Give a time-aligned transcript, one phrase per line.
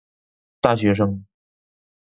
[0.59, 1.27] 大学生